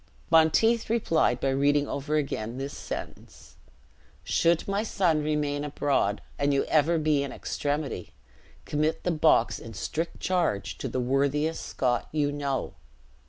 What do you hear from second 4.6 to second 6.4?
my son remain abroad,